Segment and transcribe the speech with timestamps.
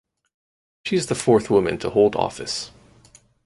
[0.83, 2.71] She is the fourth woman to hold the office.